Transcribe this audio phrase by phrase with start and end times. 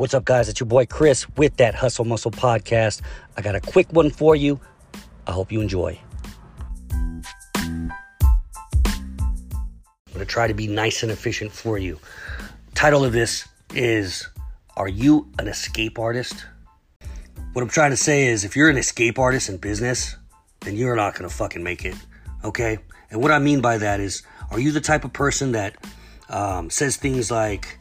[0.00, 0.48] What's up, guys?
[0.48, 3.02] It's your boy Chris with that Hustle Muscle podcast.
[3.36, 4.58] I got a quick one for you.
[5.26, 6.00] I hope you enjoy.
[7.66, 7.92] I'm
[10.14, 11.98] going to try to be nice and efficient for you.
[12.74, 14.26] Title of this is
[14.74, 16.46] Are You an Escape Artist?
[17.52, 20.16] What I'm trying to say is if you're an escape artist in business,
[20.60, 21.94] then you're not going to fucking make it.
[22.42, 22.78] Okay?
[23.10, 25.76] And what I mean by that is, are you the type of person that
[26.30, 27.78] um, says things like,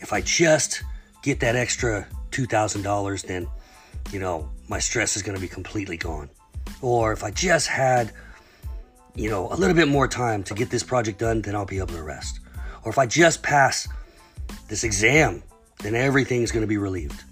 [0.00, 0.82] if I just
[1.22, 3.46] get that extra $2,000, then,
[4.12, 6.30] you know, my stress is going to be completely gone.
[6.80, 8.12] Or if I just had,
[9.14, 11.78] you know, a little bit more time to get this project done, then I'll be
[11.78, 12.40] able to rest.
[12.84, 13.88] Or if I just pass
[14.68, 15.42] this exam,
[15.82, 17.22] then everything's going to be relieved.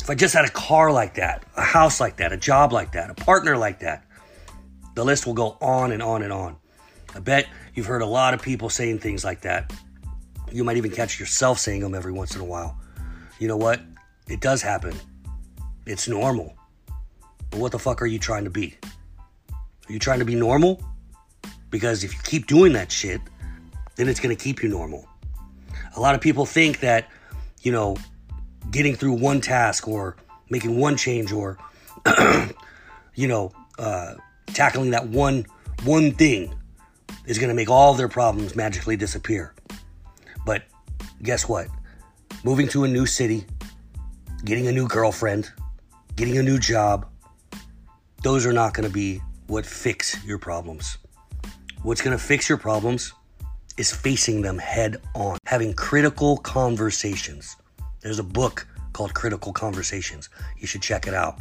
[0.00, 2.92] If I just had a car like that, a house like that, a job like
[2.92, 4.04] that, a partner like that,
[4.94, 6.56] the list will go on and on and on.
[7.14, 9.72] I bet you've heard a lot of people saying things like that.
[10.52, 12.78] You might even catch yourself saying them every once in a while
[13.38, 13.80] you know what?
[14.28, 14.94] It does happen.
[15.86, 16.54] It's normal.
[17.50, 18.76] But what the fuck are you trying to be?
[19.52, 20.82] Are you trying to be normal?
[21.70, 23.20] Because if you keep doing that shit,
[23.96, 25.08] then it's going to keep you normal.
[25.96, 27.08] A lot of people think that,
[27.62, 27.96] you know,
[28.70, 30.16] getting through one task or
[30.50, 31.58] making one change or,
[33.14, 34.14] you know, uh,
[34.48, 35.46] tackling that one
[35.84, 36.54] one thing
[37.26, 39.54] is going to make all their problems magically disappear.
[40.44, 40.62] But
[41.22, 41.68] guess what?
[42.46, 43.44] Moving to a new city,
[44.44, 45.50] getting a new girlfriend,
[46.14, 47.04] getting a new job,
[48.22, 50.96] those are not going to be what fix your problems.
[51.82, 53.12] What's going to fix your problems
[53.78, 57.56] is facing them head on, having critical conversations.
[58.00, 60.28] There's a book called Critical Conversations.
[60.56, 61.40] You should check it out.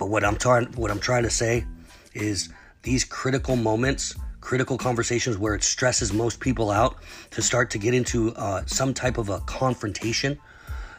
[0.00, 1.64] But what I'm trying what I'm trying to say
[2.12, 2.48] is
[2.82, 6.96] these critical moments critical conversations where it stresses most people out
[7.30, 10.38] to start to get into uh, some type of a confrontation,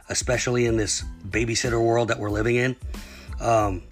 [0.10, 2.76] especially in this babysitter world that we're living in.
[3.40, 3.84] Um,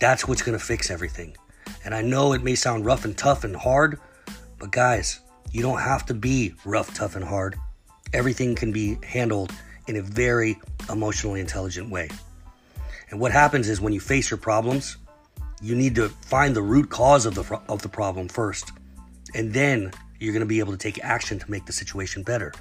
[0.00, 1.36] that's what's going to fix everything.
[1.84, 3.98] And I know it may sound rough and tough and hard,
[4.58, 5.20] but guys,
[5.50, 7.56] you don't have to be rough, tough, and hard.
[8.12, 9.52] Everything can be handled
[9.86, 10.58] in a very
[10.90, 12.08] emotionally intelligent way.
[13.10, 14.96] And what happens is when you face your problems,
[15.62, 18.72] you need to find the root cause of the of the problem first,
[19.34, 22.52] and then you're going to be able to take action to make the situation better.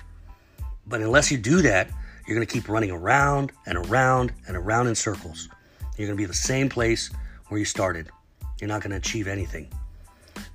[0.87, 1.89] But unless you do that,
[2.25, 5.49] you're going to keep running around and around and around in circles.
[5.97, 7.11] You're going to be the same place
[7.47, 8.09] where you started.
[8.59, 9.71] You're not going to achieve anything.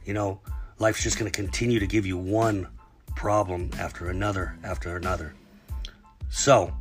[0.04, 0.40] You know,
[0.78, 2.68] life's just going to continue to give you one
[3.14, 5.34] problem after another after another.
[6.30, 6.72] So,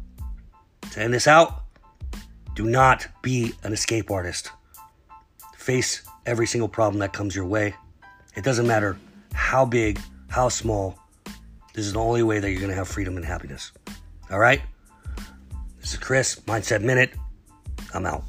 [0.91, 1.63] to end this out,
[2.55, 4.51] do not be an escape artist.
[5.65, 7.73] Face every single problem that comes your way.
[8.35, 8.99] It doesn't matter
[9.33, 10.95] how big, how small.
[11.73, 13.71] This is the only way that you're going to have freedom and happiness.
[14.29, 14.61] All right?
[15.81, 17.15] This is Chris, Mindset Minute.
[17.95, 18.25] I'm out.